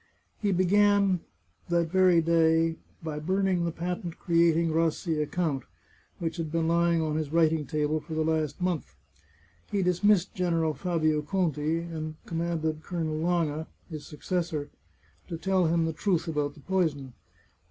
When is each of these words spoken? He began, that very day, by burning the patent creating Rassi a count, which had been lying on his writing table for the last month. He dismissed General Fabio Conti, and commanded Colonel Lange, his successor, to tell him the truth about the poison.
He 0.41 0.51
began, 0.51 1.19
that 1.69 1.91
very 1.91 2.21
day, 2.23 2.77
by 3.03 3.19
burning 3.19 3.65
the 3.65 3.71
patent 3.71 4.17
creating 4.17 4.71
Rassi 4.71 5.21
a 5.21 5.27
count, 5.27 5.61
which 6.17 6.37
had 6.37 6.51
been 6.51 6.67
lying 6.67 7.03
on 7.03 7.17
his 7.17 7.31
writing 7.31 7.67
table 7.67 7.99
for 7.99 8.15
the 8.15 8.23
last 8.23 8.59
month. 8.59 8.95
He 9.71 9.83
dismissed 9.83 10.33
General 10.33 10.73
Fabio 10.73 11.21
Conti, 11.21 11.81
and 11.81 12.15
commanded 12.25 12.81
Colonel 12.81 13.17
Lange, 13.19 13.67
his 13.91 14.07
successor, 14.07 14.71
to 15.27 15.37
tell 15.37 15.67
him 15.67 15.85
the 15.85 15.93
truth 15.93 16.27
about 16.27 16.55
the 16.55 16.61
poison. 16.61 17.13